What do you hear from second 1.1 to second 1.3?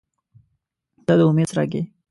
د